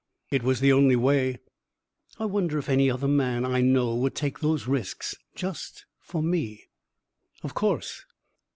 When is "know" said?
3.61-3.93